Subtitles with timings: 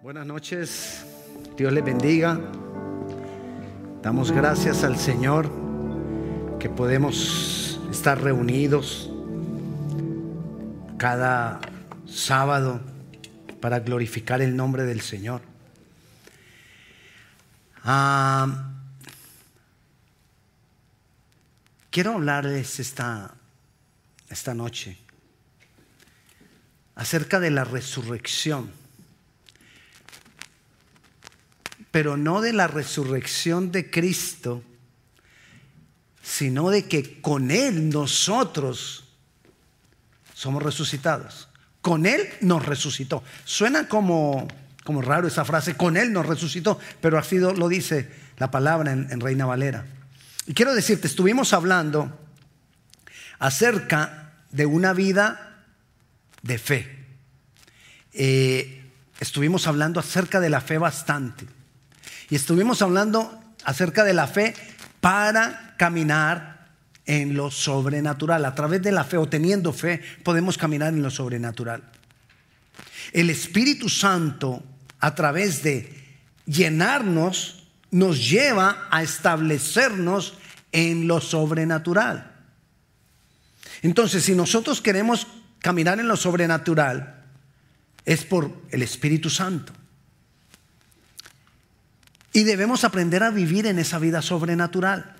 [0.00, 1.04] Buenas noches,
[1.56, 2.40] Dios les bendiga.
[4.00, 5.50] Damos gracias al Señor
[6.60, 9.10] que podemos estar reunidos
[10.98, 11.60] cada
[12.06, 12.80] sábado
[13.60, 15.42] para glorificar el nombre del Señor.
[17.82, 18.70] Ah,
[21.90, 23.34] quiero hablarles esta,
[24.30, 24.96] esta noche
[26.94, 28.77] acerca de la resurrección
[31.98, 34.62] pero no de la resurrección de Cristo,
[36.22, 39.02] sino de que con Él nosotros
[40.32, 41.48] somos resucitados.
[41.80, 43.24] Con Él nos resucitó.
[43.44, 44.46] Suena como,
[44.84, 49.20] como raro esa frase, con Él nos resucitó, pero así lo dice la palabra en,
[49.20, 49.84] Reina Valera.
[50.46, 52.16] Y quiero decirte, estuvimos hablando
[53.40, 55.64] acerca de una vida
[56.42, 57.06] de fe.
[58.12, 58.84] Eh,
[59.18, 61.57] estuvimos hablando acerca de la fe bastante.
[62.30, 64.54] Y estuvimos hablando acerca de la fe
[65.00, 66.68] para caminar
[67.06, 68.44] en lo sobrenatural.
[68.44, 71.82] A través de la fe o teniendo fe podemos caminar en lo sobrenatural.
[73.12, 74.62] El Espíritu Santo,
[75.00, 80.34] a través de llenarnos, nos lleva a establecernos
[80.72, 82.32] en lo sobrenatural.
[83.80, 85.26] Entonces, si nosotros queremos
[85.60, 87.24] caminar en lo sobrenatural,
[88.04, 89.72] es por el Espíritu Santo.
[92.38, 95.12] Y debemos aprender a vivir en esa vida sobrenatural.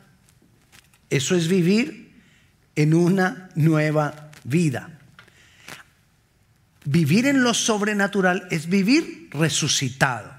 [1.11, 2.13] Eso es vivir
[2.77, 5.01] en una nueva vida.
[6.85, 10.31] Vivir en lo sobrenatural es vivir resucitado.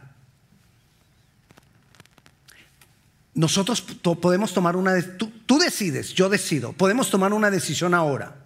[3.33, 8.37] Nosotros podemos tomar una tú, tú decides, yo decido, podemos tomar una decisión ahora.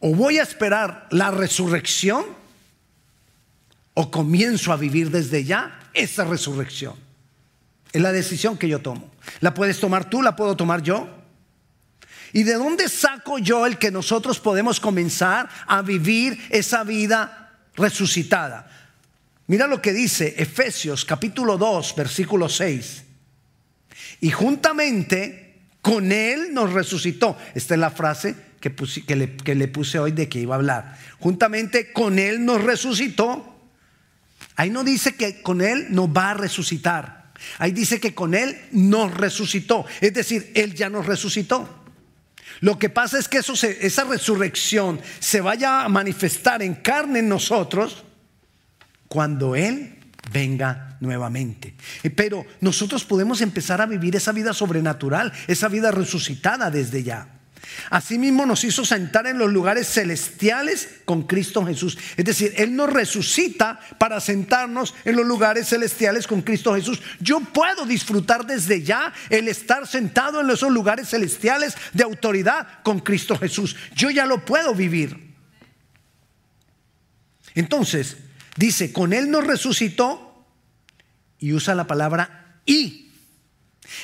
[0.00, 2.26] O voy a esperar la resurrección
[3.98, 6.94] o comienzo a vivir desde ya esa resurrección.
[7.92, 9.10] Es la decisión que yo tomo.
[9.40, 11.08] La puedes tomar tú, la puedo tomar yo.
[12.32, 18.70] ¿Y de dónde saco yo el que nosotros podemos comenzar a vivir esa vida resucitada?
[19.48, 23.02] Mira lo que dice Efesios capítulo 2, versículo 6.
[24.20, 27.36] Y juntamente con Él nos resucitó.
[27.52, 30.58] Esta es la frase que, que, le, que le puse hoy de que iba a
[30.58, 30.98] hablar.
[31.18, 33.56] Juntamente con Él nos resucitó
[34.58, 37.30] Ahí no dice que con Él nos va a resucitar.
[37.58, 39.86] Ahí dice que con Él nos resucitó.
[40.00, 41.84] Es decir, Él ya nos resucitó.
[42.58, 48.02] Lo que pasa es que esa resurrección se vaya a manifestar en carne en nosotros
[49.06, 49.94] cuando Él
[50.32, 51.76] venga nuevamente.
[52.16, 57.37] Pero nosotros podemos empezar a vivir esa vida sobrenatural, esa vida resucitada desde ya.
[57.90, 61.98] Asimismo nos hizo sentar en los lugares celestiales con Cristo Jesús.
[62.16, 67.00] Es decir, Él nos resucita para sentarnos en los lugares celestiales con Cristo Jesús.
[67.20, 73.00] Yo puedo disfrutar desde ya el estar sentado en esos lugares celestiales de autoridad con
[73.00, 73.76] Cristo Jesús.
[73.94, 75.34] Yo ya lo puedo vivir.
[77.54, 78.16] Entonces,
[78.56, 80.46] dice, con Él nos resucitó
[81.38, 83.10] y usa la palabra y.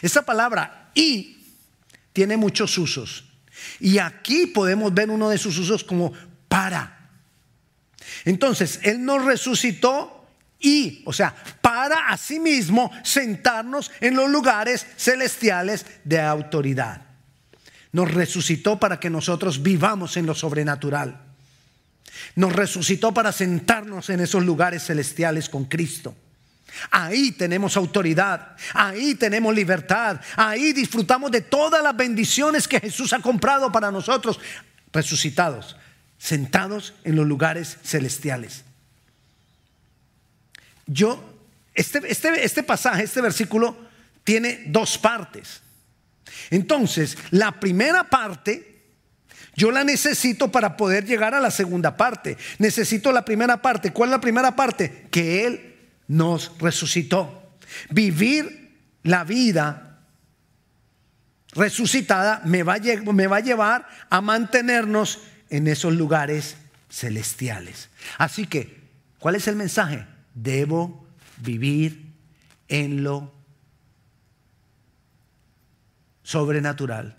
[0.01, 1.39] Esa palabra y
[2.13, 3.25] tiene muchos usos.
[3.81, 6.13] Y aquí podemos ver uno de sus usos como
[6.49, 7.11] para.
[8.25, 10.27] Entonces, Él nos resucitó
[10.61, 17.03] y, o sea, para asimismo sentarnos en los lugares celestiales de autoridad.
[17.93, 21.21] Nos resucitó para que nosotros vivamos en lo sobrenatural.
[22.37, 26.17] Nos resucitó para sentarnos en esos lugares celestiales con Cristo.
[26.91, 33.21] Ahí tenemos autoridad, ahí tenemos libertad, ahí disfrutamos de todas las bendiciones que Jesús ha
[33.21, 34.41] comprado para nosotros,
[34.93, 35.77] resucitados,
[36.19, 38.65] sentados en los lugares celestiales.
[40.87, 41.23] Yo,
[41.75, 43.77] este, este, este pasaje, este versículo,
[44.25, 45.63] tiene dos partes.
[46.51, 48.75] Entonces, la primera parte
[49.57, 52.37] yo la necesito para poder llegar a la segunda parte.
[52.59, 53.93] Necesito la primera parte.
[53.93, 55.07] ¿Cuál es la primera parte?
[55.11, 55.74] Que Él
[56.09, 57.57] nos resucitó.
[57.91, 58.73] Vivir
[59.03, 60.01] la vida
[61.53, 65.21] resucitada me va, a, llevar a mantenernos
[65.51, 66.57] en esos lugares
[66.91, 67.89] celestiales.
[68.19, 68.83] Así que,
[69.19, 70.07] ¿cuál es el mensaje?
[70.35, 71.07] Debo
[71.39, 72.13] vivir
[72.69, 73.33] en lo
[76.23, 77.17] sobrenatural.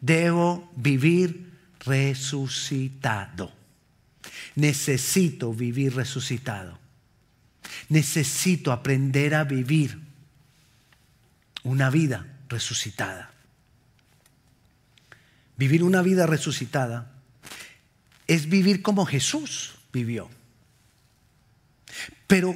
[0.00, 3.52] Debo vivir resucitado.
[4.54, 6.77] Necesito vivir resucitado.
[7.88, 9.98] Necesito aprender a vivir
[11.62, 13.30] una vida resucitada.
[15.56, 17.12] Vivir una vida resucitada
[18.26, 20.30] es vivir como Jesús vivió.
[22.26, 22.54] Pero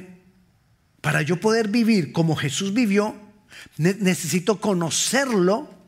[1.01, 3.17] para yo poder vivir como Jesús vivió,
[3.77, 5.82] necesito conocerlo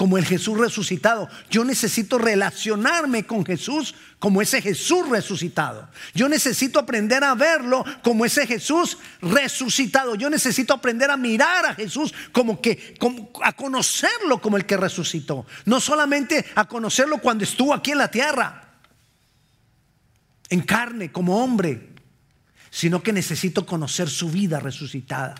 [0.00, 1.28] como el Jesús resucitado.
[1.50, 5.90] Yo necesito relacionarme con Jesús como ese Jesús resucitado.
[6.14, 10.14] Yo necesito aprender a verlo como ese Jesús resucitado.
[10.14, 12.96] Yo necesito aprender a mirar a Jesús como que
[13.42, 15.44] a conocerlo como el que resucitó.
[15.66, 18.70] No solamente a conocerlo cuando estuvo aquí en la tierra,
[20.48, 21.90] en carne, como hombre,
[22.70, 25.34] sino que necesito conocer su vida resucitada.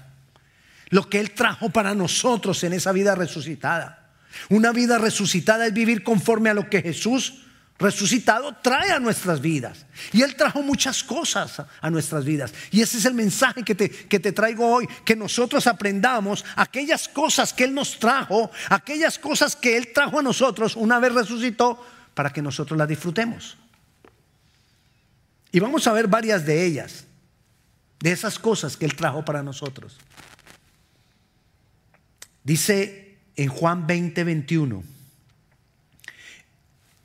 [0.90, 3.99] Lo que Él trajo para nosotros en esa vida resucitada.
[4.48, 7.42] Una vida resucitada es vivir conforme a lo que Jesús
[7.80, 9.86] resucitado trae a nuestras vidas.
[10.12, 12.52] Y Él trajo muchas cosas a nuestras vidas.
[12.70, 17.08] Y ese es el mensaje que te, que te traigo hoy, que nosotros aprendamos aquellas
[17.08, 21.84] cosas que Él nos trajo, aquellas cosas que Él trajo a nosotros una vez resucitó,
[22.14, 23.56] para que nosotros las disfrutemos.
[25.52, 27.04] Y vamos a ver varias de ellas,
[27.98, 29.96] de esas cosas que Él trajo para nosotros.
[32.44, 32.99] Dice
[33.36, 34.84] en Juan 20, 21.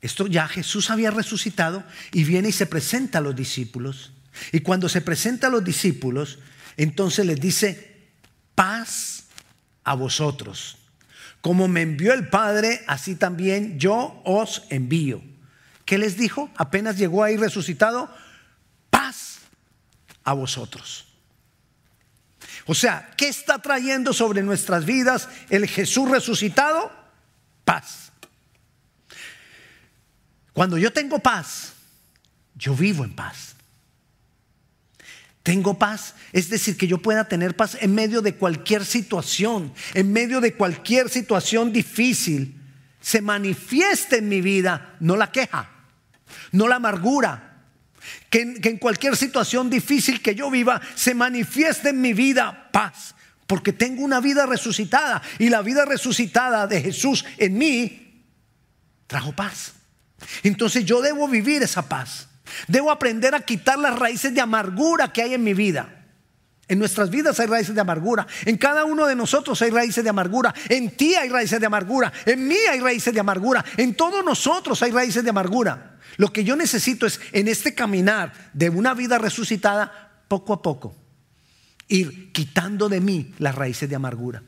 [0.00, 1.82] Esto ya Jesús había resucitado
[2.12, 4.12] y viene y se presenta a los discípulos.
[4.52, 6.38] Y cuando se presenta a los discípulos,
[6.76, 8.08] entonces les dice,
[8.54, 9.24] paz
[9.84, 10.76] a vosotros.
[11.40, 15.22] Como me envió el Padre, así también yo os envío.
[15.84, 16.50] ¿Qué les dijo?
[16.56, 18.12] Apenas llegó ahí resucitado,
[18.90, 19.38] paz
[20.24, 21.06] a vosotros.
[22.66, 26.90] O sea, ¿qué está trayendo sobre nuestras vidas el Jesús resucitado?
[27.64, 28.12] Paz.
[30.52, 31.74] Cuando yo tengo paz,
[32.54, 33.54] yo vivo en paz.
[35.42, 40.12] Tengo paz, es decir, que yo pueda tener paz en medio de cualquier situación, en
[40.12, 42.60] medio de cualquier situación difícil,
[43.00, 45.70] se manifieste en mi vida, no la queja,
[46.50, 47.55] no la amargura,
[48.30, 53.14] que en, cualquier situación difícil que yo viva se manifieste en mi vida paz.
[53.46, 58.24] Porque tengo una vida resucitada y la vida resucitada de Jesús en mí
[59.06, 59.74] trajo paz.
[60.42, 62.28] Entonces yo debo vivir esa paz.
[62.68, 65.96] Debo aprender a quitar las raíces de amargura que hay en mi vida.
[66.68, 68.26] En nuestras vidas hay raíces de amargura.
[68.44, 70.52] En cada uno de nosotros hay raíces de amargura.
[70.68, 72.12] En ti hay raíces de amargura.
[72.24, 73.64] En mí hay raíces de amargura.
[73.76, 75.95] En todos nosotros hay raíces de amargura.
[76.16, 80.94] Lo que yo necesito es en este caminar de una vida resucitada, poco a poco,
[81.88, 84.42] ir quitando de mí las raíces de amargura.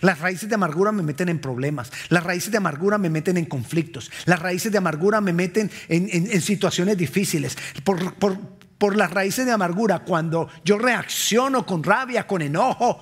[0.00, 3.44] Las raíces de amargura me meten en problemas, las raíces de amargura me meten en
[3.44, 7.56] conflictos, las raíces de amargura me meten en, situaciones difíciles.
[7.84, 13.00] Por, las raíces de amargura, cuando yo reacciono con rabia, con enojo,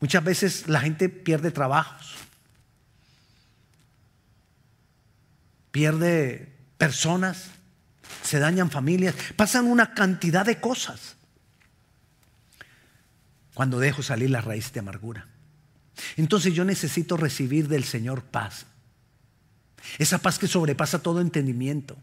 [0.00, 2.14] muchas veces la gente pierde trabajos,
[5.70, 7.50] pierde personas,
[8.22, 11.16] se dañan familias, pasan una cantidad de cosas
[13.54, 15.26] cuando dejo salir la raíz de amargura.
[16.16, 18.66] Entonces yo necesito recibir del Señor paz.
[19.98, 21.96] Esa paz que sobrepasa todo entendimiento.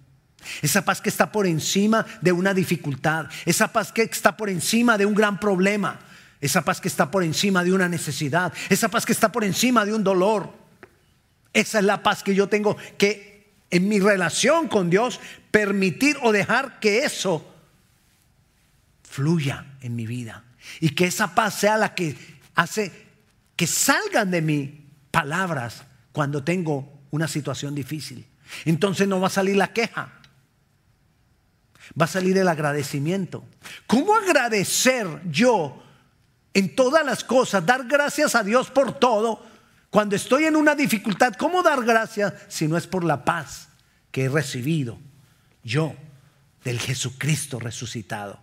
[0.61, 3.27] Esa paz que está por encima de una dificultad.
[3.45, 5.99] Esa paz que está por encima de un gran problema.
[6.41, 8.53] Esa paz que está por encima de una necesidad.
[8.69, 10.53] Esa paz que está por encima de un dolor.
[11.53, 13.34] Esa es la paz que yo tengo que
[13.69, 15.19] en mi relación con Dios,
[15.51, 17.45] permitir o dejar que eso
[19.03, 20.43] fluya en mi vida.
[20.79, 22.15] Y que esa paz sea la que
[22.55, 23.05] hace
[23.55, 28.25] que salgan de mí palabras cuando tengo una situación difícil.
[28.65, 30.11] Entonces no va a salir la queja,
[31.99, 33.43] va a salir el agradecimiento.
[33.87, 35.81] ¿Cómo agradecer yo
[36.53, 39.45] en todas las cosas, dar gracias a Dios por todo?
[39.95, 43.69] Cuando estoy en una dificultad, ¿cómo dar gracias si no es por la paz
[44.11, 44.99] que he recibido
[45.63, 45.95] yo
[46.65, 48.37] del Jesucristo resucitado?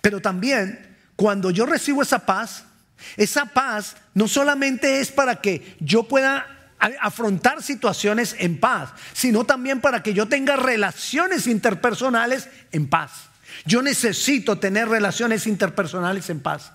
[0.00, 2.66] Pero también, cuando yo recibo esa paz,
[3.16, 6.46] esa paz no solamente es para que yo pueda
[7.00, 13.30] afrontar situaciones en paz, sino también para que yo tenga relaciones interpersonales en paz.
[13.66, 16.70] Yo necesito tener relaciones interpersonales en paz.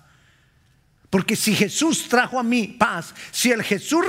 [1.10, 4.06] Porque si Jesús trajo a mí paz, si el Jesús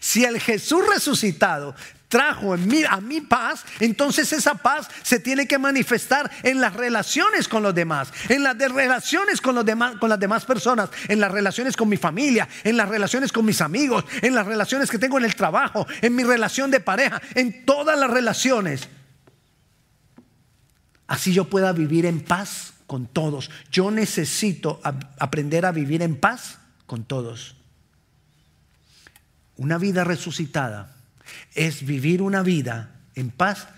[0.00, 1.74] si el Jesús resucitado
[2.08, 7.62] trajo en mí, paz, entonces esa paz se tiene que manifestar en las relaciones con
[7.62, 12.48] los demás, en las relaciones con las demás personas, en las relaciones con mi familia,
[12.64, 16.16] en las relaciones con mis amigos, en las relaciones que tengo en el trabajo, en
[16.16, 18.88] mi relación de pareja, en todas las relaciones.
[21.06, 23.50] Así yo pueda vivir en paz con todos.
[23.70, 24.80] Yo necesito
[25.18, 27.54] aprender a vivir en paz con todos.
[29.56, 30.96] Una vida resucitada
[31.54, 33.68] es vivir una vida en paz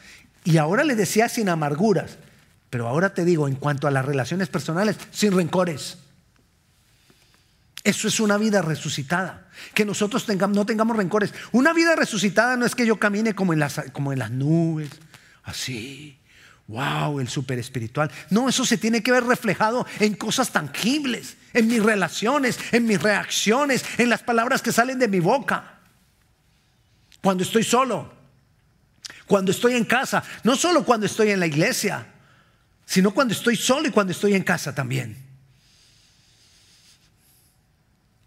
[0.45, 2.17] Y ahora le decía sin amarguras.
[2.71, 5.99] Pero ahora te digo, en cuanto a las relaciones personales, sin rencores.
[7.83, 9.49] Eso es una vida resucitada.
[9.75, 11.35] Que nosotros no tengamos rencores.
[11.51, 14.91] Una vida resucitada no es que yo camine como en las, como en las nubes,
[15.43, 16.20] así.
[16.71, 18.13] Wow, el super espiritual.
[18.31, 23.03] No, eso se tiene que ver reflejado en cosas tangibles, en mis relaciones, en mis
[23.03, 25.81] reacciones, en las palabras que salen de mi boca.
[27.21, 28.15] Cuando estoy solo,
[29.27, 32.07] cuando estoy en casa, no solo cuando estoy en la iglesia,
[32.87, 35.17] sino cuando estoy solo y cuando estoy en casa también.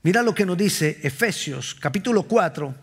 [0.01, 2.75] Mira lo que nos dice Efesios capítulo 4,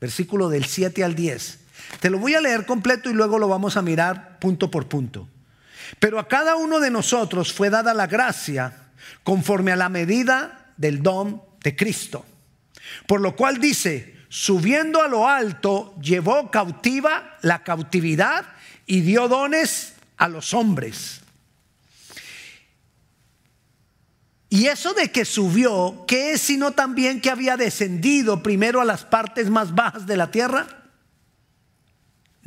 [0.00, 1.58] versículo del 7 al 10.
[2.00, 5.28] Te lo voy a leer completo y luego lo vamos a mirar punto por punto.
[5.98, 8.90] Pero a cada uno de nosotros fue dada la gracia
[9.24, 12.24] conforme a la medida del don de Cristo.
[13.06, 18.44] Por lo cual dice, subiendo a lo alto, llevó cautiva la cautividad
[18.86, 21.20] y dio dones a los hombres.
[24.50, 29.04] Y eso de que subió, ¿qué es sino también que había descendido primero a las
[29.04, 30.77] partes más bajas de la tierra?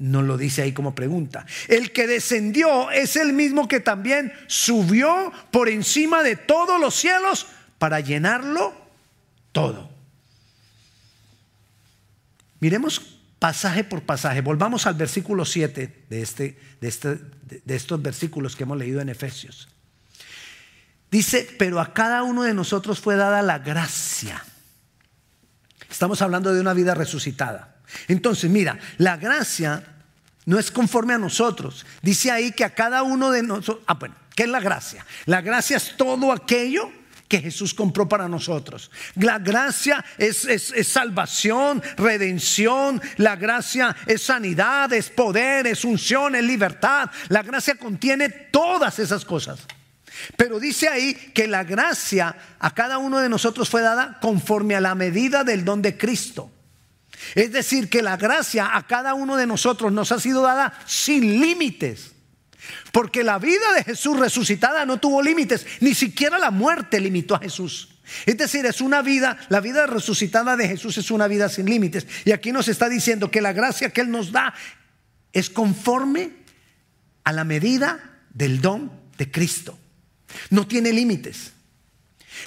[0.02, 1.46] No lo dice ahí como pregunta.
[1.68, 7.46] El que descendió es el mismo que también subió por encima de todos los cielos
[7.78, 8.74] para llenarlo
[9.52, 9.92] todo.
[12.60, 14.42] Miremos pasaje por pasaje.
[14.42, 17.20] Volvamos al versículo 7 de, este, de, este,
[17.64, 19.70] de estos versículos que hemos leído en Efesios.
[21.12, 24.44] Dice, pero a cada uno de nosotros fue dada la gracia.
[25.92, 27.81] Estamos hablando de una vida resucitada.
[28.08, 29.84] Entonces, mira, la gracia
[30.46, 31.86] no es conforme a nosotros.
[32.02, 35.06] Dice ahí que a cada uno de nosotros, ah, bueno, ¿qué es la gracia?
[35.26, 36.92] La gracia es todo aquello
[37.32, 38.92] que Jesús compró para nosotros.
[39.16, 46.44] La gracia es, es, salvación, redención, la gracia es sanidad, es poder, es unción, es
[46.44, 47.10] libertad.
[47.30, 49.62] La gracia contiene todas esas cosas.
[50.36, 54.82] Pero dice ahí que la gracia a cada uno de nosotros fue dada conforme a
[54.82, 56.52] la medida del don de Cristo.
[57.36, 61.40] Es decir, que la gracia a cada uno de nosotros nos ha sido dada sin
[61.40, 62.12] límites.
[62.92, 67.40] Porque la vida de Jesús resucitada no tuvo límites, ni siquiera la muerte limitó a
[67.40, 67.90] Jesús.
[68.26, 72.06] Es decir, es una vida, la vida resucitada de Jesús es una vida sin límites.
[72.26, 74.54] Y aquí nos está diciendo que la gracia que Él nos da
[75.32, 76.32] es conforme
[77.24, 79.78] a la medida del don de Cristo.
[80.50, 81.54] No tiene límites.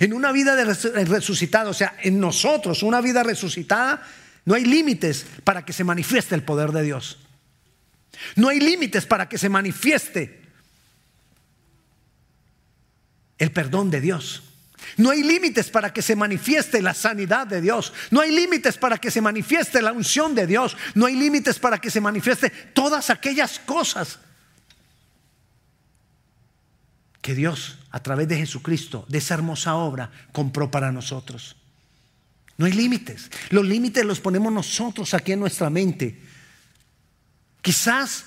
[0.01, 0.65] En una vida de
[1.05, 4.03] resucitada, o sea, en nosotros, una vida resucitada,
[4.45, 7.19] no hay límites para que se manifieste el poder de Dios.
[8.37, 10.43] No hay límites para que se manifieste
[13.39, 14.43] el perdón de Dios.
[14.99, 17.93] No hay límites para que se manifieste la sanidad de Dios.
[18.11, 20.77] No hay límites para que se manifieste la unción de Dios.
[20.95, 24.19] No hay límites para que se manifieste todas aquellas cosas
[27.23, 31.57] que Dios, a través de Jesucristo, de esa hermosa obra, compró para nosotros.
[32.57, 33.31] No hay límites.
[33.51, 36.21] Los límites los ponemos nosotros aquí en nuestra mente.
[37.63, 38.27] Quizás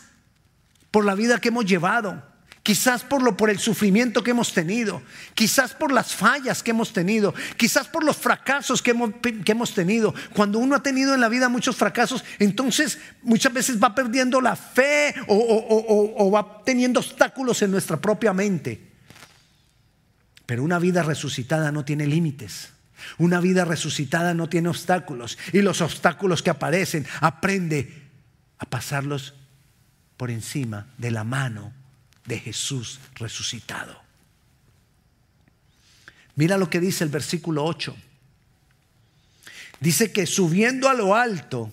[0.91, 2.23] por la vida que hemos llevado,
[2.63, 5.01] quizás por lo por el sufrimiento que hemos tenido,
[5.33, 9.73] quizás por las fallas que hemos tenido, quizás por los fracasos que hemos, que hemos
[9.73, 10.13] tenido.
[10.33, 14.57] Cuando uno ha tenido en la vida muchos fracasos, entonces muchas veces va perdiendo la
[14.57, 18.91] fe o va teniendo obstáculos en nuestra propia mente.
[20.45, 22.71] Pero una vida resucitada no tiene límites.
[23.17, 28.03] Una vida resucitada no tiene obstáculos y los obstáculos que aparecen aprende
[28.59, 29.33] a pasarlos
[30.17, 31.73] por encima de la mano
[32.25, 34.01] de Jesús resucitado.
[36.35, 37.95] Mira lo que dice el versículo 8.
[39.79, 41.71] Dice que subiendo a lo alto,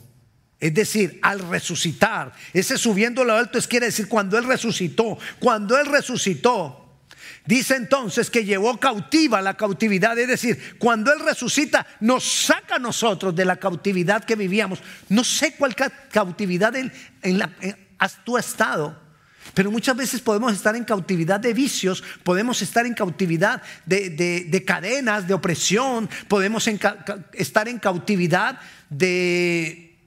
[0.60, 5.18] es decir, al resucitar, ese subiendo a lo alto es quiere decir cuando Él resucitó,
[5.38, 6.83] cuando Él resucitó,
[7.46, 12.78] Dice entonces que llevó cautiva la cautividad, es decir, cuando Él resucita, nos saca a
[12.78, 14.80] nosotros de la cautividad que vivíamos.
[15.10, 15.76] No sé cuál
[16.10, 16.90] cautividad en,
[17.38, 17.50] la,
[17.98, 18.98] has tú estado,
[19.52, 25.28] pero muchas veces podemos estar en cautividad de vicios, podemos estar en cautividad de, cadenas,
[25.28, 28.58] de opresión, podemos estar en cautividad
[28.88, 29.98] de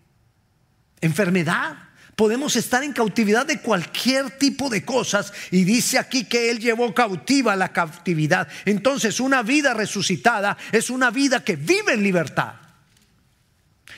[1.01, 1.86] enfermedad.
[2.17, 6.91] Podemos estar en cautividad de cualquier tipo de cosas y dice aquí que Él llevó
[6.91, 8.47] cautiva la cautividad.
[8.65, 12.53] Entonces una vida resucitada es una vida que vive en libertad.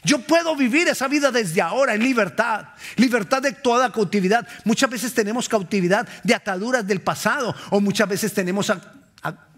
[0.03, 2.65] Yo puedo vivir esa vida desde ahora en libertad,
[2.97, 4.45] libertad de toda cautividad.
[4.65, 8.69] Muchas veces tenemos cautividad de ataduras del pasado o muchas veces tenemos,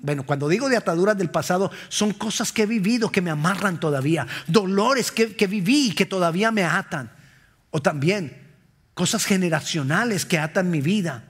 [0.01, 3.80] bueno, cuando digo de ataduras del pasado, son cosas que he vivido que me amarran
[3.80, 7.12] todavía, dolores que, que viví y que todavía me atan.
[7.72, 8.50] O también
[8.93, 11.25] cosas generacionales que atan mi vida.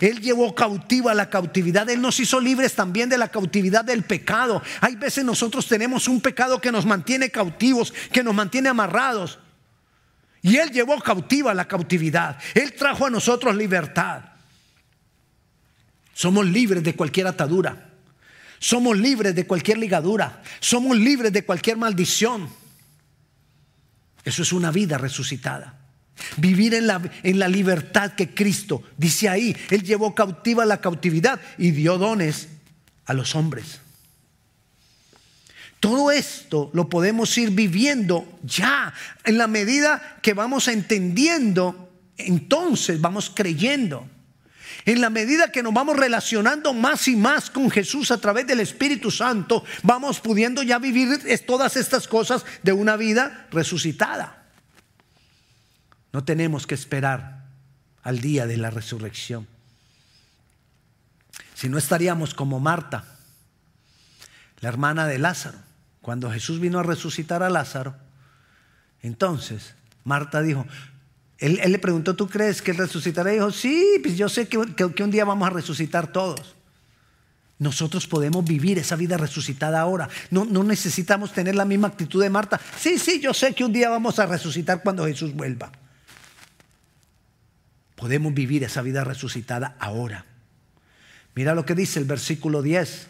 [0.00, 1.88] Él llevó cautiva la cautividad.
[1.90, 4.62] Él nos hizo libres también de la cautividad del pecado.
[4.80, 9.38] Hay veces nosotros tenemos un pecado que nos mantiene cautivos, que nos mantiene amarrados.
[10.40, 12.38] Y Él llevó cautiva la cautividad.
[12.54, 14.22] Él trajo a nosotros libertad.
[16.14, 17.90] Somos libres de cualquier atadura.
[18.58, 20.42] Somos libres de cualquier ligadura.
[20.60, 22.48] Somos libres de cualquier maldición.
[24.24, 25.81] Eso es una vida resucitada.
[26.36, 31.40] Vivir en la, en la libertad que Cristo, dice ahí, Él llevó cautiva la cautividad
[31.58, 32.48] y dio dones
[33.06, 33.80] a los hombres.
[35.82, 43.32] Todo esto lo podemos ir viviendo ya en la medida que vamos entendiendo, entonces vamos
[43.34, 44.06] creyendo.
[44.84, 48.60] En la medida que nos vamos relacionando más y más con Jesús a través del
[48.60, 54.41] Espíritu Santo, vamos pudiendo ya vivir todas estas cosas de una vida resucitada.
[56.12, 57.46] No tenemos que esperar
[58.02, 59.46] al día de la resurrección.
[61.54, 63.04] Si no estaríamos como Marta,
[64.60, 65.58] la hermana de Lázaro
[66.00, 67.94] cuando Jesús vino a resucitar a Lázaro,
[69.02, 70.66] entonces Marta dijo,
[71.38, 73.30] él, le preguntó, ¿tú crees que él resucitará?
[73.30, 76.56] Y dijo, sí, pues yo sé que, un día vamos a resucitar todos.
[77.58, 80.08] Nosotros podemos vivir esa vida resucitada ahora.
[80.30, 82.60] No, no necesitamos tener la misma actitud de Marta.
[82.76, 85.70] Sí, sí, yo sé que un día vamos a resucitar cuando Jesús vuelva.
[88.02, 90.26] Podemos vivir esa vida resucitada ahora.
[91.36, 93.06] Mira lo que dice el versículo 10.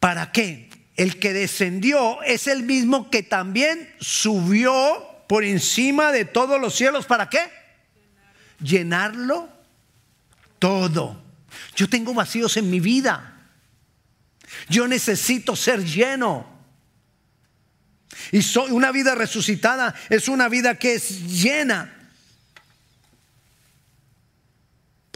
[0.00, 0.70] ¿Para qué?
[0.96, 4.72] El que descendió es el mismo que también subió
[5.28, 7.04] por encima de todos los cielos.
[7.04, 7.40] ¿Para qué?
[8.58, 9.50] Llenarlo
[10.58, 11.22] todo.
[11.74, 13.50] Yo tengo vacíos en mi vida.
[14.70, 16.46] Yo necesito ser lleno.
[18.32, 21.95] Y soy una vida resucitada es una vida que es llena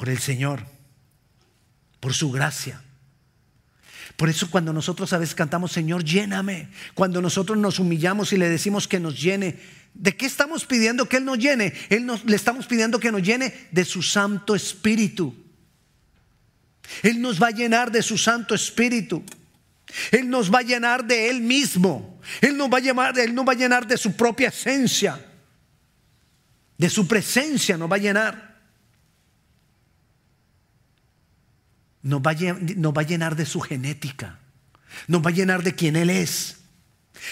[0.01, 0.65] por el Señor,
[2.01, 2.83] por su gracia.
[4.17, 8.49] Por eso cuando nosotros a veces cantamos, Señor, lléname, cuando nosotros nos humillamos y le
[8.49, 9.61] decimos que nos llene,
[9.93, 11.75] ¿de qué estamos pidiendo que Él nos llene?
[11.91, 15.35] Él nos, le estamos pidiendo que nos llene de su Santo Espíritu.
[17.03, 19.23] Él nos va a llenar de su Santo Espíritu.
[20.13, 22.19] Él nos va a llenar de Él mismo.
[22.41, 25.23] Él nos va a, llenar, Él nos va a llenar de su propia esencia.
[26.79, 28.50] De su presencia nos va a llenar.
[32.03, 34.39] Nos va, a llenar de su genética,
[35.07, 36.59] nos va a llenar de quien Él es.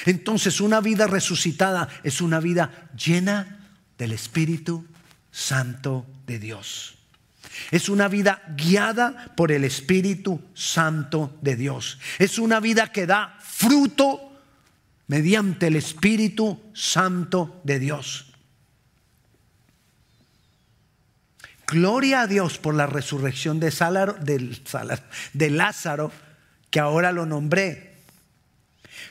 [0.04, 4.87] Entonces una vida resucitada es una vida llena del Espíritu
[5.31, 6.98] Santo de Dios.
[7.70, 11.98] Es una vida guiada por el Espíritu Santo de Dios.
[12.18, 14.28] Es una vida que da fruto
[15.07, 18.28] mediante el Espíritu Santo de Dios.
[21.70, 23.70] Gloria a Dios por la resurrección de,
[25.50, 26.11] Lázaro,
[26.70, 27.98] que ahora lo nombré.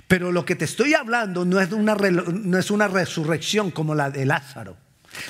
[0.08, 4.10] Pero lo que te estoy hablando no es, una, no es una resurrección como la
[4.10, 4.76] de Lázaro.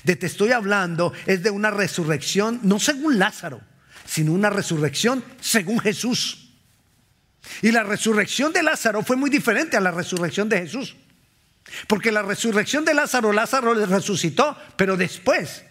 [0.06, 3.60] De te estoy hablando es de una resurrección no según Lázaro,
[4.06, 6.54] sino una resurrección según Jesús.
[7.62, 10.96] Y la resurrección de Lázaro fue muy diferente a la resurrección de Jesús.
[11.88, 15.66] Porque la resurrección de Lázaro, Lázaro le resucitó, pero después,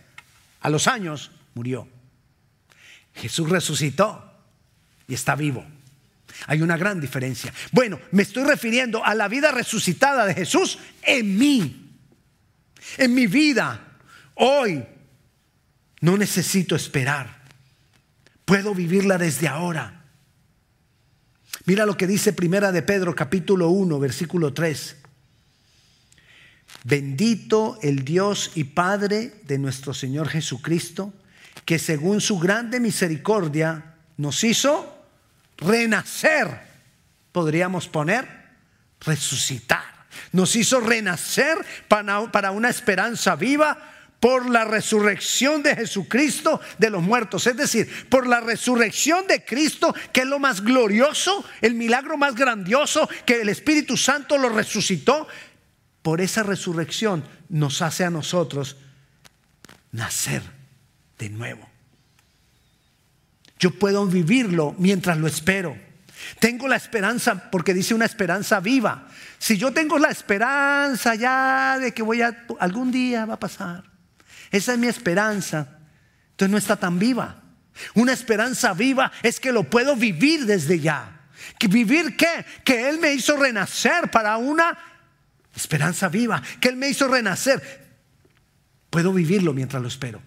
[0.61, 1.89] a los años, murió.
[3.15, 4.23] Jesús resucitó
[5.09, 5.65] y está vivo.
[6.47, 7.53] Hay una gran diferencia.
[7.73, 11.95] Bueno, me estoy refiriendo a la vida resucitada de Jesús en mí,
[12.99, 13.97] en mi vida.
[14.35, 14.85] Hoy
[16.03, 17.43] no necesito esperar.
[18.45, 20.05] Puedo vivirla desde ahora.
[21.65, 24.97] Mira lo que dice Primera de Pedro capítulo 1, versículo 3.
[26.85, 31.15] Bendito el Dios y Padre de nuestro Señor Jesucristo
[31.67, 35.05] que según su grande misericordia nos hizo
[35.59, 36.61] renacer,
[37.33, 38.27] podríamos poner,
[39.01, 39.85] resucitar.
[40.31, 43.77] Nos hizo renacer para, una esperanza viva
[44.21, 47.47] por la resurrección de Jesucristo de los muertos.
[47.49, 52.37] Es decir, por la resurrección de Cristo, que es lo más glorioso, el milagro más
[52.37, 55.27] grandioso, que el Espíritu Santo lo resucitó.
[56.01, 58.77] Por esa resurrección nos hace a nosotros
[59.91, 60.56] nacer
[61.19, 61.69] de nuevo.
[63.59, 65.77] Yo puedo vivirlo mientras lo espero.
[66.41, 69.09] Tengo la esperanza, porque dice una esperanza viva.
[69.39, 73.85] Si yo tengo la esperanza ya de que voy a, algún día va a pasar.
[74.51, 75.79] Esa es mi esperanza.
[76.31, 77.43] Entonces no está tan viva.
[77.95, 81.21] Una esperanza viva es que lo puedo vivir desde ya.
[81.59, 82.45] ¿Que ¿Vivir qué?
[82.65, 84.77] Que Él me hizo renacer para una
[85.55, 86.43] esperanza viva.
[86.61, 87.87] Que Él me hizo renacer.
[88.91, 90.23] Puedo vivirlo mientras lo espero.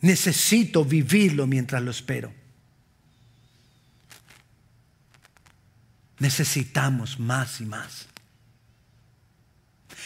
[0.00, 2.32] Necesito vivirlo mientras lo espero.
[6.18, 8.06] Necesitamos más y más.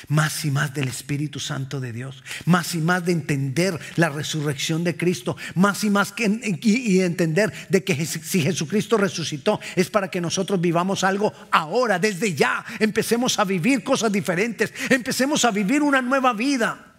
[0.09, 2.23] Más y más del Espíritu Santo de Dios.
[2.45, 5.37] Más y más de entender la resurrección de Cristo.
[5.55, 10.61] Más y más que, y, entender de que si Jesucristo resucitó es para que nosotros
[10.61, 12.65] vivamos algo ahora, desde ya.
[12.79, 14.73] Empecemos a vivir cosas diferentes.
[14.91, 16.94] Empecemos a vivir una nueva vida.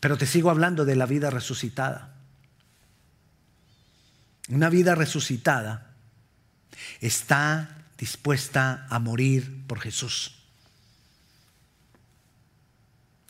[0.00, 2.14] Pero te sigo hablando de la vida resucitada.
[4.48, 5.94] Una vida resucitada
[7.00, 10.34] está dispuesta a morir por Jesús.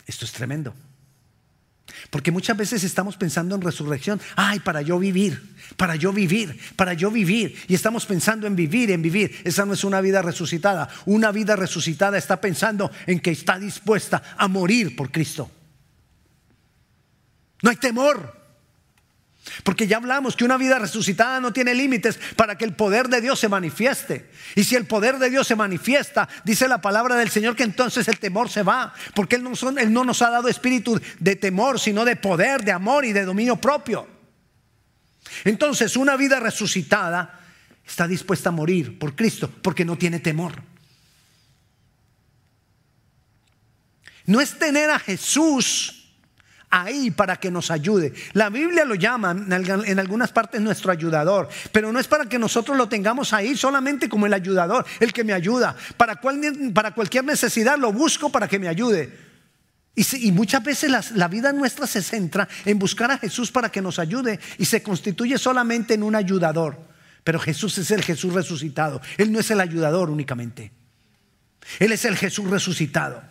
[0.07, 0.75] Esto es tremendo.
[2.09, 6.95] Porque muchas veces estamos pensando en resurrección, ay, para yo vivir, para yo vivir, para
[6.95, 7.57] yo vivir.
[7.67, 9.41] Y estamos pensando en vivir, en vivir.
[9.45, 10.89] Esa no es una vida resucitada.
[11.07, 15.51] Una vida resucitada está pensando en que está dispuesta a morir por Cristo.
[17.63, 18.41] No hay temor.
[19.65, 23.21] Porque ya hablamos que una vida resucitada no tiene límites para que el poder de
[23.21, 24.31] Dios se manifieste.
[24.55, 28.07] Y si el poder de Dios se manifiesta, dice la palabra del Señor que entonces
[28.09, 28.95] el temor se va.
[29.15, 33.13] Porque Él no, nos ha dado espíritu de temor, sino de poder, de amor y
[33.13, 34.07] de dominio propio.
[35.45, 37.41] Entonces una vida resucitada
[37.87, 40.63] está dispuesta a morir por Cristo porque no tiene temor.
[44.27, 46.00] No es tener a Jesús
[46.71, 48.13] ahí para que nos ayude.
[48.33, 52.77] La Biblia lo llama en algunas partes nuestro ayudador, pero no es para que nosotros
[52.77, 55.77] lo tengamos ahí solamente como el ayudador, el que me ayuda.
[55.97, 56.21] Para,
[56.73, 59.31] para cualquier necesidad lo busco para que me ayude.
[59.97, 63.99] Y, muchas veces la vida nuestra se centra en buscar a Jesús para que nos
[63.99, 66.79] ayude y se constituye solamente en un ayudador.
[67.25, 69.03] Pero Jesús es el Jesús resucitado.
[69.19, 70.73] Él no es el ayudador únicamente.
[71.79, 73.23] Él es el Jesús resucitado.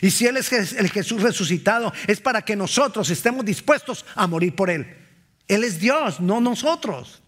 [0.00, 4.54] Y si Él es el Jesús resucitado, es para que nosotros estemos dispuestos a morir
[4.54, 4.96] por Él.
[5.48, 7.22] Él es Dios, no nosotros.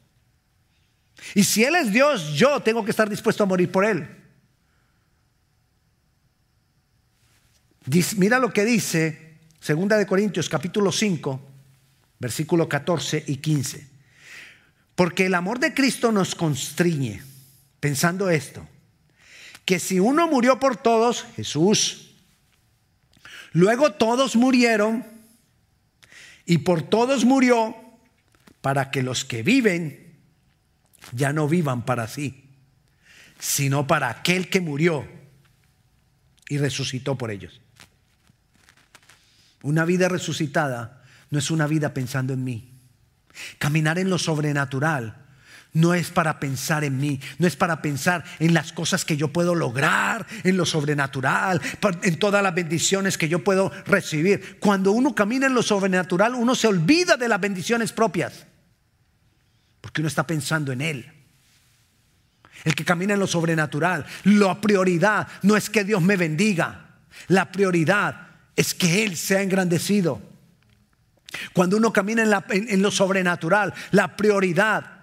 [1.34, 4.08] Y si Él es Dios, yo tengo que estar dispuesto a morir por Él.
[8.16, 11.40] Mira lo que dice Segunda de Corintios capítulo 5,
[12.18, 13.88] versículo 14 y 15.
[14.94, 17.22] Porque el amor de Cristo nos constriñe,
[17.80, 18.66] pensando esto,
[19.64, 22.03] que si uno murió por todos, Jesús,
[23.54, 25.06] Luego todos murieron
[26.44, 27.76] y por todos murió
[28.60, 30.18] para que los que viven
[31.12, 32.50] ya no vivan para sí,
[33.38, 35.06] sino para aquel que murió
[36.48, 37.60] y resucitó por ellos.
[39.62, 42.72] Una vida resucitada no es una vida pensando en mí.
[43.58, 45.23] Caminar en lo sobrenatural
[45.74, 49.28] no es para pensar en mí, no es para pensar en las cosas que yo
[49.28, 51.60] puedo lograr, en lo sobrenatural,
[52.02, 54.58] en todas las bendiciones que yo puedo recibir.
[54.60, 58.46] Cuando uno camina en lo sobrenatural, uno se olvida de las bendiciones propias,
[59.80, 61.12] porque uno está pensando en Él.
[62.62, 67.50] El que camina en lo sobrenatural, la prioridad no es que Dios me bendiga, la
[67.50, 70.22] prioridad es que Él sea engrandecido.
[71.52, 74.93] Cuando uno camina en, en lo sobrenatural, la prioridad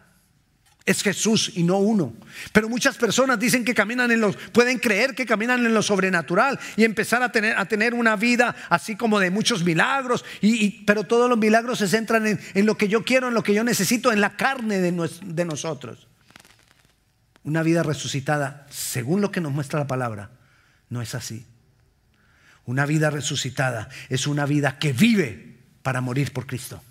[0.85, 2.13] es Jesús y no uno.
[2.51, 6.59] Pero muchas personas dicen que caminan en los, pueden creer que caminan en lo sobrenatural
[6.75, 10.25] y empezar a tener, a tener una vida así como de muchos milagros.
[10.41, 13.53] Y, pero todos los milagros se centran en, lo que yo quiero, en lo que
[13.53, 16.07] yo necesito, en la carne de, de nosotros.
[17.43, 20.31] Una vida resucitada, según lo que nos muestra la palabra,
[20.89, 21.45] no es así.
[22.65, 26.81] Una vida resucitada es una vida que vive para morir por Cristo.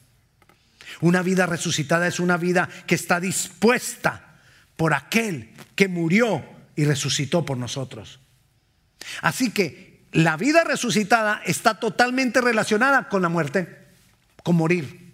[1.00, 4.38] Una vida resucitada es una vida que está dispuesta
[4.76, 6.44] por aquel que murió
[6.76, 8.20] y resucitó por nosotros.
[9.22, 13.86] Así que la vida resucitada está totalmente relacionada con la muerte,
[14.42, 15.09] con morir.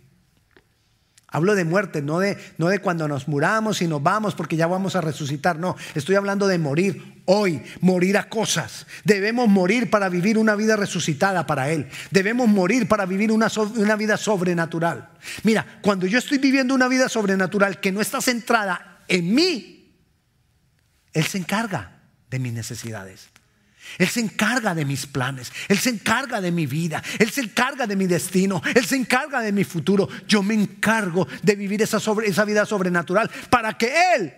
[1.37, 4.67] Hablo de muerte, no de, no de cuando nos muramos y nos vamos porque ya
[4.67, 5.59] vamos a resucitar.
[5.59, 8.87] No, estoy hablando de morir hoy, morir a cosas.
[9.05, 11.89] Debemos morir para vivir una vida resucitada para Él.
[12.11, 15.11] Debemos morir para vivir una, una vida sobrenatural.
[15.43, 19.95] Mira, cuando yo estoy viviendo una vida sobrenatural que no está centrada en mí,
[21.13, 23.29] Él se encarga de mis necesidades.
[23.99, 27.87] Él se encarga de mis planes, Él se encarga de mi vida, Él se encarga
[27.87, 30.09] de mi destino, Él se encarga de mi futuro.
[30.29, 31.99] Yo me encargo de vivir esa,
[32.45, 34.35] vida sobrenatural para que Él,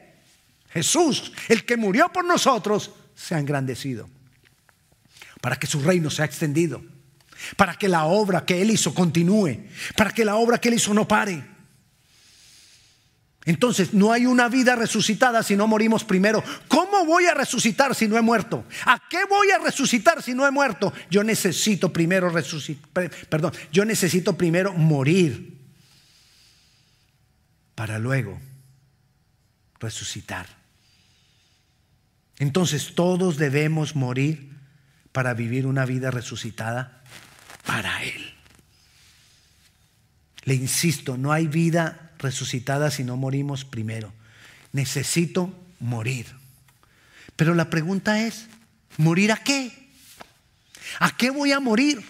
[0.70, 4.08] Jesús, el que murió por nosotros, sea engrandecido,
[5.40, 6.82] para que su reino sea extendido,
[7.56, 10.94] para que la obra que Él hizo continúe, para que la obra que Él hizo
[10.94, 11.57] no pare.
[13.48, 16.44] Entonces, no hay una vida resucitada si no morimos primero.
[16.68, 18.66] ¿Cómo voy a resucitar si no he muerto?
[18.84, 20.92] ¿A qué voy a resucitar si no he muerto?
[21.10, 25.56] Yo necesito primero resucitar, perdón, yo necesito primero morir
[27.74, 28.38] para luego
[29.80, 30.46] resucitar.
[32.38, 34.58] Entonces, todos debemos morir
[35.10, 37.02] para vivir una vida resucitada
[37.64, 38.34] para Él.
[40.44, 44.12] Le insisto, no hay vida resucitada si no morimos primero.
[44.72, 46.26] Necesito morir.
[47.36, 48.46] Pero la pregunta es,
[48.96, 49.90] ¿morir a qué?
[50.98, 52.02] ¿A qué voy a morir?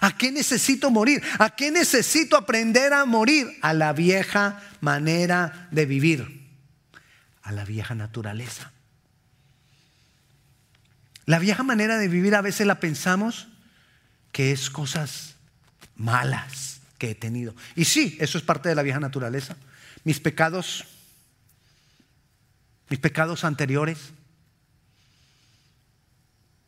[0.00, 1.22] ¿A qué necesito morir?
[1.38, 3.46] ¿A qué necesito aprender a morir?
[3.62, 6.48] A la vieja manera de vivir,
[7.42, 8.72] a la vieja naturaleza.
[11.24, 13.48] La vieja manera de vivir a veces la pensamos
[14.32, 15.34] que es cosas
[15.96, 17.54] malas que he tenido.
[17.74, 19.56] Y sí, eso es parte de la vieja naturaleza.
[20.04, 20.84] Mis pecados,
[22.88, 23.98] mis pecados anteriores,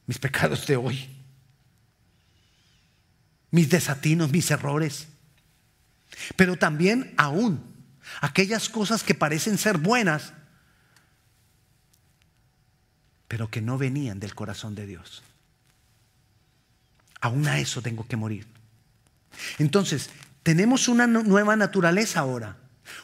[0.07, 1.09] mis pecados de hoy,
[3.51, 5.09] mis desatinos, mis errores.
[6.37, 7.63] Pero también aún
[8.21, 10.33] aquellas cosas que parecen ser buenas,
[13.29, 15.23] pero que no venían del corazón de Dios.
[17.21, 18.58] Aún a eso tengo que morir.
[19.59, 20.11] Entonces,
[20.43, 22.57] tenemos una nueva naturaleza ahora.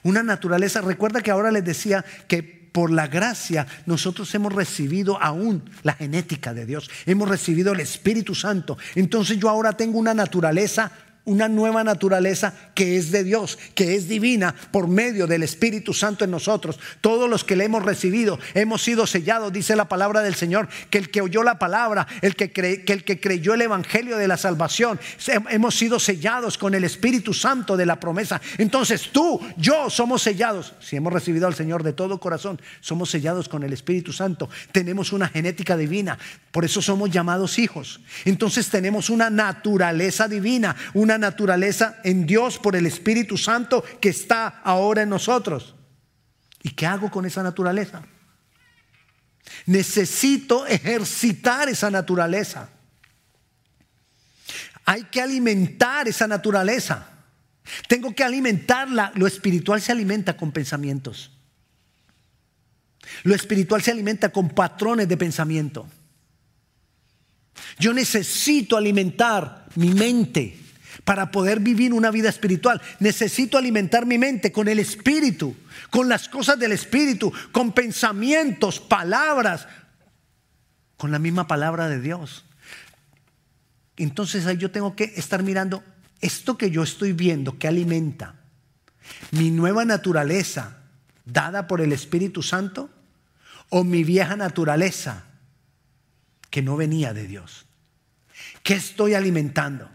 [0.02, 5.70] Una naturaleza, recuerda que ahora les decía que por la gracia nosotros hemos recibido aún
[5.82, 8.76] la genética de Dios, hemos recibido el Espíritu Santo.
[8.96, 10.90] Entonces yo ahora tengo una naturaleza
[11.26, 16.24] una nueva naturaleza que es de Dios, que es divina por medio del Espíritu Santo
[16.24, 16.78] en nosotros.
[17.00, 20.98] Todos los que le hemos recibido hemos sido sellados, dice la palabra del Señor, que
[20.98, 24.36] el que oyó la palabra, el que, que el que creyó el Evangelio de la
[24.36, 25.00] salvación,
[25.50, 28.40] hemos sido sellados con el Espíritu Santo de la promesa.
[28.58, 33.48] Entonces tú, yo somos sellados, si hemos recibido al Señor de todo corazón, somos sellados
[33.48, 34.50] con el Espíritu Santo.
[34.72, 36.18] Tenemos una genética divina,
[36.52, 38.00] por eso somos llamados hijos.
[38.26, 44.46] Entonces tenemos una naturaleza divina, una naturaleza en Dios por el Espíritu Santo que está
[44.64, 45.74] ahora en nosotros.
[46.62, 48.02] ¿Y qué hago con esa naturaleza?
[49.66, 52.70] Necesito ejercitar esa naturaleza.
[54.86, 57.06] Hay que alimentar esa naturaleza.
[57.88, 59.12] Tengo que alimentarla.
[59.14, 61.30] Lo espiritual se alimenta con pensamientos.
[63.22, 65.86] Lo espiritual se alimenta con patrones de pensamiento.
[67.78, 70.63] Yo necesito alimentar mi mente
[71.02, 72.80] para poder vivir una vida espiritual.
[73.00, 75.56] Necesito alimentar mi mente con el Espíritu,
[75.90, 79.66] con las cosas del Espíritu, con pensamientos, palabras,
[80.96, 82.44] con la misma palabra de Dios.
[83.96, 85.82] Entonces ahí yo tengo que estar mirando
[86.20, 88.36] esto que yo estoy viendo, que alimenta
[89.32, 90.78] mi nueva naturaleza
[91.24, 92.90] dada por el Espíritu Santo
[93.68, 95.24] o mi vieja naturaleza
[96.50, 97.66] que no venía de Dios.
[98.62, 99.90] ¿Qué estoy alimentando?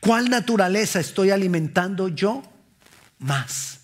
[0.00, 2.42] ¿Cuál naturaleza estoy alimentando yo
[3.18, 3.80] más?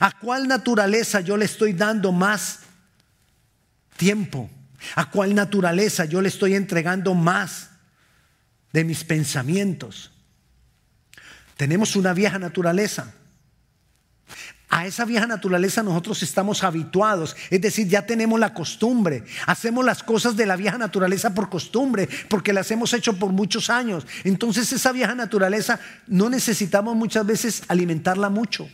[0.00, 2.60] ¿A cuál naturaleza yo le estoy dando más
[3.96, 4.50] tiempo?
[4.94, 7.70] ¿A cuál naturaleza yo le estoy entregando más
[8.72, 10.12] de mis pensamientos?
[11.56, 13.12] Tenemos una vieja naturaleza
[14.68, 20.02] a esa vieja naturaleza nosotros estamos habituados, es decir, ya tenemos la costumbre, hacemos las
[20.02, 24.06] cosas de la vieja naturaleza por costumbre, porque las hemos hecho por muchos años.
[24.24, 28.68] Entonces esa vieja naturaleza no necesitamos muchas veces alimentarla mucho.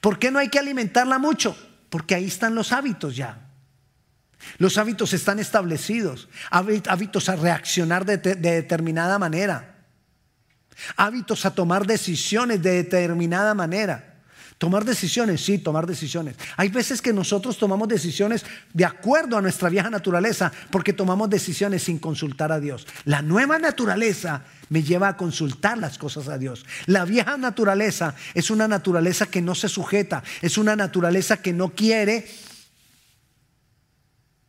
[0.00, 1.56] ¿Por qué no hay que alimentarla mucho?
[1.90, 3.48] Porque ahí están los hábitos ya.
[4.58, 9.84] Los hábitos están establecidos, hábitos a reaccionar de, de determinada manera,
[10.96, 14.09] hábitos a tomar decisiones de determinada manera.
[14.60, 16.36] Tomar decisiones, sí, tomar decisiones.
[16.58, 18.44] Hay veces que nosotros tomamos decisiones
[18.74, 22.86] de acuerdo a nuestra vieja naturaleza porque tomamos decisiones sin consultar a Dios.
[23.06, 26.66] La nueva naturaleza me lleva a consultar las cosas a Dios.
[26.84, 31.70] La vieja naturaleza es una naturaleza que no se sujeta, es una naturaleza que no
[31.70, 32.28] quiere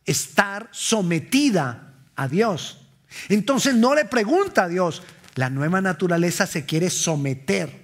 [0.04, 2.82] estar sometida a Dios.
[3.30, 5.02] Entonces no le pregunta a Dios,
[5.36, 7.81] la nueva naturaleza se quiere someter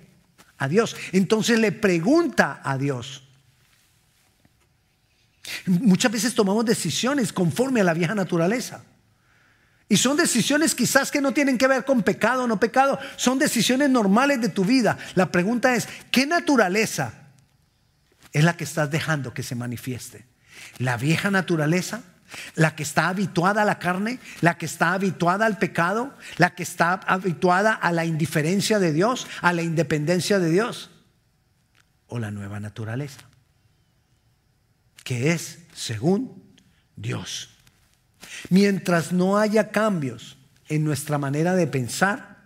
[0.58, 0.96] a Dios.
[1.12, 3.22] Entonces le pregunta a Dios.
[5.66, 8.84] Muchas veces tomamos decisiones conforme a la vieja naturaleza.
[9.88, 13.38] Y son decisiones quizás que no tienen que ver con pecado o no pecado, son
[13.38, 14.98] decisiones normales de tu vida.
[15.14, 17.14] La pregunta es, ¿qué naturaleza
[18.32, 20.26] es la que estás dejando que se manifieste?
[20.76, 22.02] ¿La vieja naturaleza?
[22.54, 26.62] La que está habituada a la carne, la que está habituada al pecado, la que
[26.62, 30.90] está habituada a la indiferencia de Dios, a la independencia de Dios.
[32.10, 33.20] o la nueva naturaleza,
[35.04, 36.42] que es según
[36.96, 37.50] Dios.
[38.48, 40.38] Mientras no haya cambios
[40.70, 42.38] en nuestra manera de pensar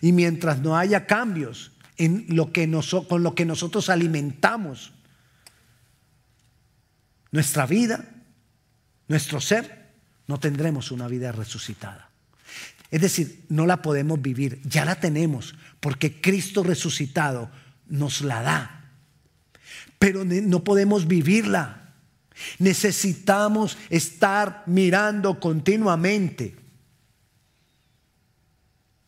[0.00, 2.70] y mientras no haya cambios en lo que
[3.08, 4.92] con lo que nosotros alimentamos
[7.32, 8.04] nuestra vida,
[9.12, 9.92] nuestro ser,
[10.26, 12.08] no tendremos una vida resucitada.
[12.90, 17.50] Es decir, no la podemos vivir, ya la tenemos, porque Cristo resucitado
[17.88, 18.90] nos la da.
[19.98, 21.92] Pero no podemos vivirla.
[22.58, 26.56] Necesitamos estar mirando continuamente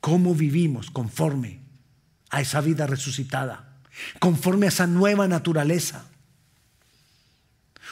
[0.00, 1.60] cómo vivimos conforme
[2.28, 3.80] a esa vida resucitada,
[4.18, 6.04] conforme a esa nueva naturaleza.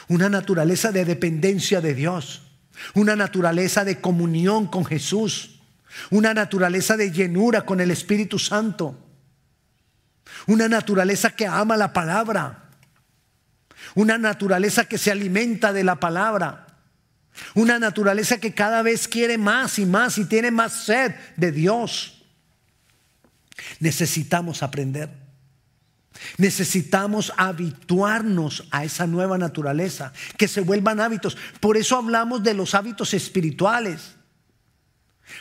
[0.07, 2.41] Una naturaleza de dependencia de Dios,
[2.93, 5.53] una naturaleza de comunión con Jesús
[6.09, 8.97] una naturaleza de llenura con el Espíritu Santo,
[10.47, 12.69] una naturaleza que ama la palabra,
[13.95, 16.67] una naturaleza que se alimenta de la palabra,
[17.55, 22.23] una naturaleza que cada vez quiere más y más y tiene más sed de Dios.
[23.79, 25.22] Necesitamos aprender.
[26.37, 31.37] Necesitamos habituarnos a esa nueva naturaleza, que se vuelvan hábitos.
[31.59, 34.15] Por eso hablamos de los hábitos espirituales.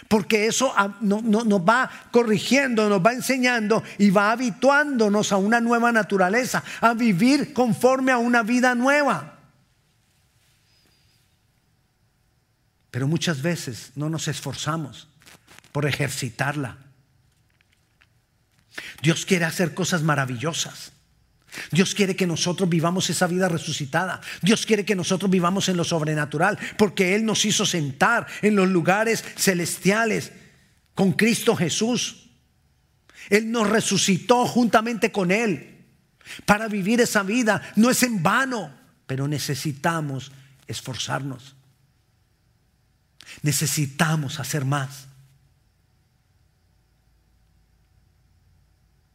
[0.08, 6.62] Porque eso nos va corrigiendo, nos va enseñando y va habituándonos a una nueva naturaleza,
[6.80, 9.38] a vivir conforme a una vida nueva.
[12.90, 15.08] Pero muchas veces no nos esforzamos
[15.72, 16.76] por ejercitarla.
[19.02, 20.92] Dios quiere hacer cosas maravillosas.
[21.70, 24.20] Dios quiere que nosotros vivamos esa vida resucitada.
[24.40, 28.68] Dios quiere que nosotros vivamos en lo sobrenatural, porque Él nos hizo sentar en los
[28.68, 30.32] lugares celestiales
[30.94, 32.30] con Cristo Jesús.
[33.28, 35.84] Él nos resucitó juntamente con Él
[36.46, 37.62] para vivir esa vida.
[37.76, 38.72] No es en vano,
[39.06, 40.32] pero necesitamos
[40.66, 41.54] esforzarnos.
[43.42, 45.06] Necesitamos hacer más.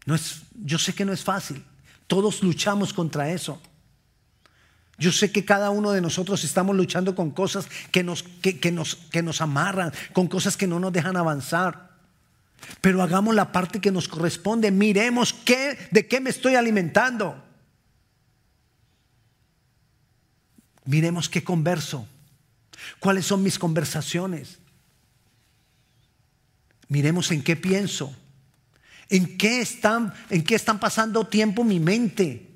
[0.07, 1.63] No es, yo sé que no es fácil.
[2.07, 3.61] Todos luchamos contra eso.
[4.97, 8.95] Yo sé que cada uno de nosotros estamos luchando con cosas que nos, que, nos,
[8.95, 11.91] que nos amarran, con cosas que no nos dejan avanzar.
[12.79, 14.71] Pero hagamos la parte que nos corresponde.
[14.71, 17.43] Miremos qué, de qué me estoy alimentando.
[20.85, 22.07] Miremos qué converso.
[22.99, 24.59] ¿Cuáles son mis conversaciones?
[26.87, 28.15] Miremos en qué pienso.
[29.09, 32.47] ¿En qué están, en qué están pasando tiempo mi mente?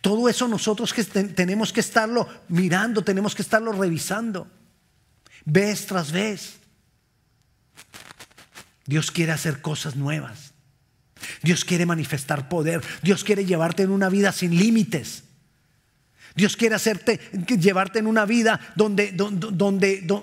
[0.00, 4.46] Todo eso nosotros que tenemos que estarlo mirando, tenemos que estarlo revisando,
[5.44, 6.54] vez tras vez.
[8.86, 10.52] Dios quiere hacer cosas nuevas.
[11.42, 12.82] Dios quiere manifestar poder.
[13.02, 15.24] Dios quiere llevarte en una vida sin límites.
[16.34, 17.18] Dios quiere hacerte,
[17.58, 20.22] llevarte en una vida donde, donde, donde,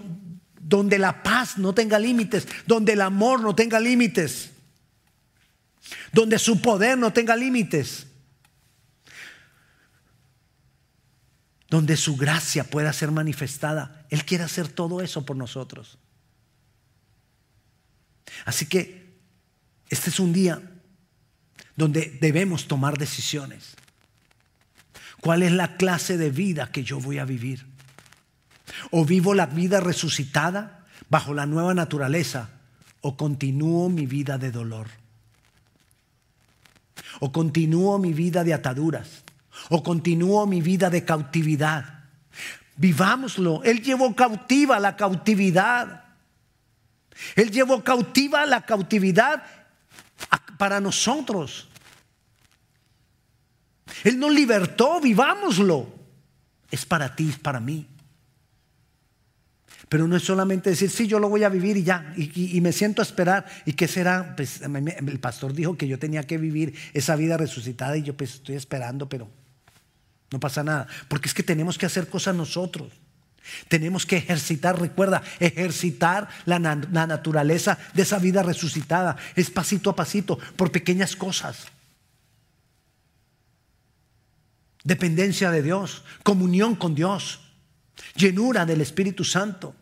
[0.59, 4.50] donde la paz no tenga límites, donde el amor no tenga límites
[6.11, 8.07] donde su poder no tenga límites,
[11.69, 14.05] donde su gracia pueda ser manifestada.
[14.09, 15.97] Él quiere hacer todo eso por nosotros.
[18.45, 19.19] Así que
[19.89, 20.61] este es un día
[21.75, 23.75] donde debemos tomar decisiones.
[25.21, 27.65] ¿Cuál es la clase de vida que yo voy a vivir?
[28.89, 32.49] ¿O vivo la vida resucitada bajo la nueva naturaleza?
[33.01, 35.00] ¿O continúo mi vida de dolor?
[37.21, 39.21] O continúo mi vida de ataduras,
[39.69, 42.09] o continúo mi vida de cautividad.
[42.75, 43.61] Vivámoslo.
[43.63, 46.17] Él llevó cautiva la cautividad.
[47.35, 49.43] Él llevó cautiva la cautividad
[50.57, 51.69] para nosotros.
[54.03, 55.93] Él nos libertó, vivámoslo.
[56.71, 57.85] Es para ti, es para mí.
[59.91, 62.71] Pero no es solamente decir, sí, yo lo voy a vivir y ya, y, me
[62.71, 63.45] siento a esperar.
[63.65, 64.37] ¿Y qué será?
[64.37, 68.35] Pues el pastor dijo que yo tenía que vivir esa vida resucitada y yo pues
[68.35, 69.27] estoy esperando, pero
[70.31, 70.87] no pasa nada.
[71.09, 72.93] Porque es que tenemos que hacer cosas nosotros.
[73.67, 79.17] Tenemos que ejercitar, recuerda, ejercitar la, la naturaleza de esa vida resucitada.
[79.35, 81.65] Es pasito a pasito, por pequeñas cosas.
[84.85, 87.41] Dependencia de Dios, comunión con Dios,
[88.15, 89.75] llenura del Espíritu Santo.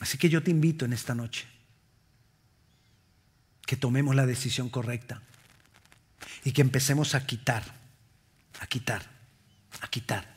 [0.00, 1.46] Así que yo te invito en esta noche
[3.66, 5.22] que tomemos la decisión correcta
[6.44, 7.64] y que empecemos a quitar,
[8.60, 9.02] a quitar,
[9.80, 10.36] a quitar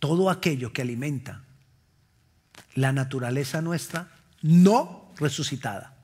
[0.00, 1.44] todo aquello que alimenta
[2.74, 4.08] la naturaleza nuestra
[4.42, 5.96] no resucitada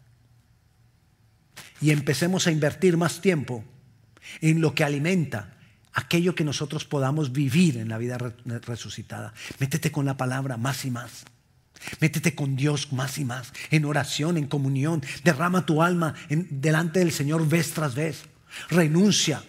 [1.81, 3.65] y empecemos a invertir más tiempo
[4.41, 5.57] en lo que alimenta
[5.93, 9.33] aquello que nosotros podamos vivir en la vida resucitada.
[9.59, 11.25] Métete con la palabra más y más.
[12.01, 15.03] Métete con Dios más y más, en oración, en comunión.
[15.25, 18.25] Derrama tu alma delante del Señor vez tras vez.
[18.69, 19.43] Renuncia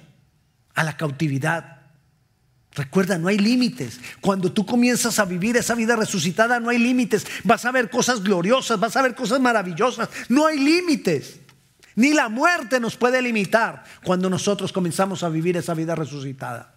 [0.73, 1.77] a la cautividad.
[2.73, 3.99] Recuerda, no hay límites.
[4.21, 7.25] Cuando tú comienzas a vivir esa vida resucitada, no hay límites.
[7.43, 10.09] Vas a ver cosas gloriosas, vas a ver cosas maravillosas.
[10.29, 11.39] No hay límites.
[11.95, 16.75] Ni la muerte nos puede limitar cuando nosotros comenzamos a vivir esa vida resucitada.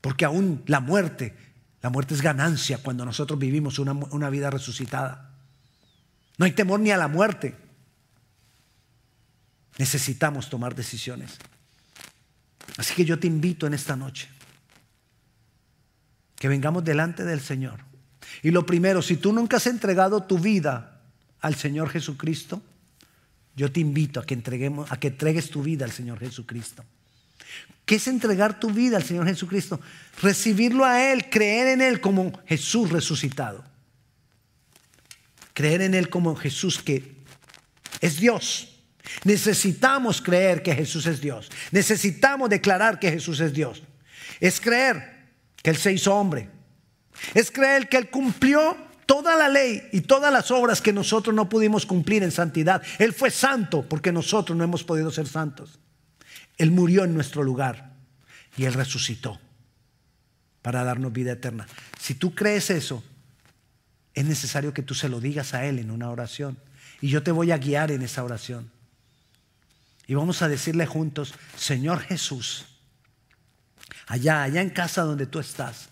[0.00, 1.34] Porque aún la muerte,
[1.82, 5.30] la muerte es ganancia cuando nosotros vivimos una, una vida resucitada.
[6.36, 7.56] No hay temor ni a la muerte.
[9.78, 11.38] Necesitamos tomar decisiones.
[12.76, 14.28] Así que yo te invito en esta noche
[16.36, 17.80] que vengamos delante del Señor.
[18.42, 21.02] Y lo primero, si tú nunca has entregado tu vida
[21.40, 22.62] al Señor Jesucristo,
[23.54, 26.84] yo te invito a que, entreguemos, a que entregues tu vida al Señor Jesucristo.
[27.84, 29.80] ¿Qué es entregar tu vida al Señor Jesucristo?
[30.22, 33.64] Recibirlo a Él, creer en Él como Jesús resucitado.
[35.54, 37.16] Creer en Él como Jesús que
[38.00, 38.80] es Dios.
[39.24, 41.50] Necesitamos creer que Jesús es Dios.
[41.72, 43.82] Necesitamos declarar que Jesús es Dios.
[44.38, 45.26] Es creer
[45.62, 46.48] que Él se hizo hombre.
[47.34, 51.48] Es creer que Él cumplió toda la ley y todas las obras que nosotros no
[51.48, 52.82] pudimos cumplir en santidad.
[52.98, 55.80] Él fue santo porque nosotros no hemos podido ser santos.
[56.60, 57.94] Él murió en nuestro lugar
[58.54, 59.40] y Él resucitó
[60.60, 61.66] para darnos vida eterna.
[61.98, 63.02] Si tú crees eso,
[64.12, 66.58] es necesario que tú se lo digas a Él en una oración.
[67.00, 68.70] Y yo te voy a guiar en esa oración.
[70.06, 72.66] Y vamos a decirle juntos, Señor Jesús,
[74.06, 75.88] allá, allá en casa donde tú estás,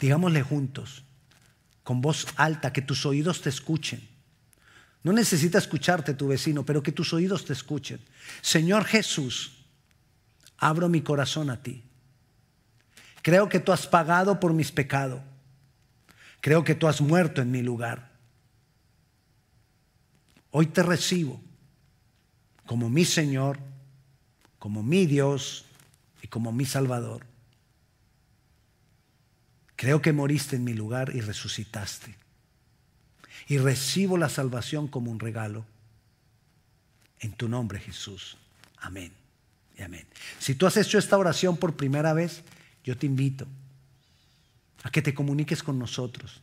[0.00, 1.04] digámosle juntos,
[1.84, 4.08] con voz alta, que tus oídos te escuchen.
[5.04, 8.00] No necesita escucharte tu vecino, pero que tus oídos te escuchen.
[8.42, 9.53] Señor Jesús,
[10.58, 11.82] abro mi corazón a ti.
[13.22, 15.22] Creo que tú has pagado por mis pecados.
[16.40, 18.12] Creo que tú has muerto en mi lugar.
[20.50, 21.40] Hoy te recibo
[22.66, 23.58] como mi Señor,
[24.58, 25.64] como mi Dios
[26.22, 27.26] y como mi Salvador.
[29.76, 32.14] Creo que moriste en mi lugar y resucitaste.
[33.48, 35.66] Y recibo la salvación como un regalo.
[37.20, 38.36] En tu nombre, Jesús.
[38.78, 39.23] Amén.
[39.82, 40.06] Amén.
[40.38, 42.42] Si tú has hecho esta oración por primera vez,
[42.84, 43.46] yo te invito
[44.82, 46.42] a que te comuniques con nosotros.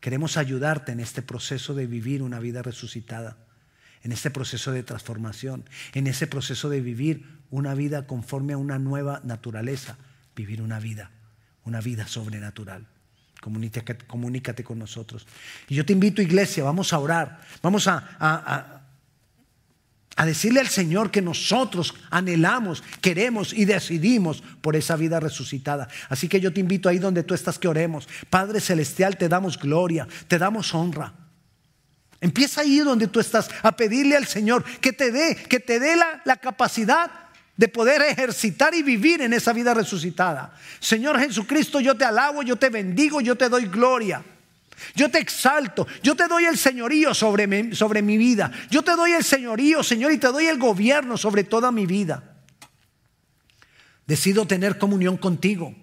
[0.00, 3.38] Queremos ayudarte en este proceso de vivir una vida resucitada,
[4.02, 8.78] en este proceso de transformación, en ese proceso de vivir una vida conforme a una
[8.78, 9.98] nueva naturaleza,
[10.36, 11.10] vivir una vida
[11.66, 12.86] una vida sobrenatural.
[13.40, 15.26] Comunícate, comunícate, con nosotros.
[15.68, 17.40] Y yo te invito, iglesia, vamos a orar.
[17.62, 18.75] Vamos a,
[20.16, 25.88] a decirle al Señor que nosotros anhelamos, queremos y decidimos por esa vida resucitada.
[26.08, 28.08] Así que yo te invito ahí donde tú estás que oremos.
[28.30, 31.12] Padre Celestial, te damos gloria, te damos honra.
[32.22, 35.96] Empieza ahí donde tú estás a pedirle al Señor que te dé, que te dé
[35.96, 37.10] la, la capacidad
[37.54, 40.54] de poder ejercitar y vivir en esa vida resucitada.
[40.80, 44.24] Señor Jesucristo, yo te alabo, yo te bendigo, yo te doy gloria.
[44.94, 48.50] Yo te exalto, yo te doy el señorío sobre mi, sobre mi vida.
[48.70, 52.36] Yo te doy el señorío, Señor, y te doy el gobierno sobre toda mi vida.
[54.06, 55.74] Decido tener comunión contigo.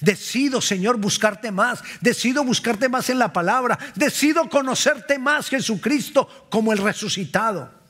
[0.00, 1.82] Decido, Señor, buscarte más.
[2.00, 3.78] Decido buscarte más en la palabra.
[3.94, 7.82] Decido conocerte más, Jesucristo, como el resucitado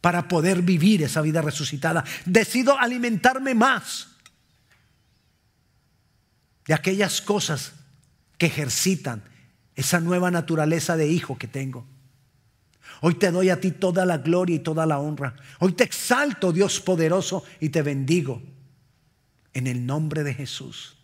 [0.00, 2.04] para poder vivir esa vida resucitada.
[2.26, 4.08] Decido alimentarme más
[6.66, 7.72] de aquellas cosas
[8.38, 9.22] que ejercitan
[9.76, 11.86] esa nueva naturaleza de hijo que tengo.
[13.00, 15.36] Hoy te doy a ti toda la gloria y toda la honra.
[15.58, 18.42] Hoy te exalto, Dios poderoso, y te bendigo
[19.52, 20.96] en el nombre de Jesús.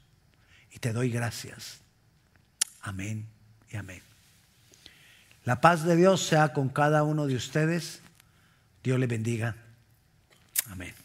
[0.73, 1.81] Y te doy gracias.
[2.83, 3.27] Amén
[3.71, 4.03] y amén.
[5.45, 8.01] La paz de Dios sea con cada uno de ustedes.
[8.83, 9.57] Dios le bendiga.
[10.71, 11.00] Amén.